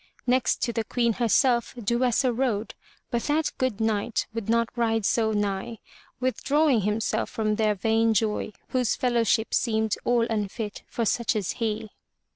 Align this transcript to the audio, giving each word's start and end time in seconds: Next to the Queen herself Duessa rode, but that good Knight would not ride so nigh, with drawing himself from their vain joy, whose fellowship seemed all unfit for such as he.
Next 0.25 0.63
to 0.63 0.73
the 0.73 0.83
Queen 0.83 1.13
herself 1.13 1.75
Duessa 1.77 2.33
rode, 2.33 2.73
but 3.11 3.21
that 3.25 3.51
good 3.59 3.79
Knight 3.79 4.25
would 4.33 4.49
not 4.49 4.75
ride 4.75 5.05
so 5.05 5.31
nigh, 5.31 5.77
with 6.19 6.43
drawing 6.43 6.81
himself 6.81 7.29
from 7.29 7.57
their 7.57 7.75
vain 7.75 8.15
joy, 8.15 8.51
whose 8.69 8.95
fellowship 8.95 9.53
seemed 9.53 9.95
all 10.03 10.23
unfit 10.27 10.81
for 10.87 11.05
such 11.05 11.35
as 11.35 11.51
he. 11.51 11.91